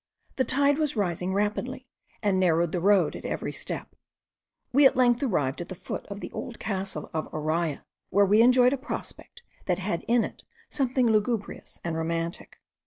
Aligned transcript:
The 0.37 0.45
tide 0.45 0.79
was 0.79 0.95
rising 0.95 1.31
rapidly, 1.31 1.85
and 2.23 2.39
narrowed 2.39 2.71
the 2.71 2.79
road 2.81 3.15
at 3.15 3.23
every 3.23 3.51
step. 3.53 3.93
We 4.73 4.87
at 4.87 4.95
length 4.95 5.21
arrived 5.21 5.61
at 5.61 5.69
the 5.69 5.75
foot 5.75 6.07
of 6.07 6.21
the 6.21 6.31
old 6.31 6.57
castle 6.57 7.11
of 7.13 7.31
Araya, 7.31 7.83
where 8.09 8.25
we 8.25 8.41
enjoyed 8.41 8.73
a 8.73 8.77
prospect 8.77 9.43
that 9.67 9.77
had 9.77 10.03
in 10.07 10.23
it 10.23 10.43
something 10.71 11.05
lugubrious 11.05 11.79
and 11.83 11.95
romantic. 11.95 12.57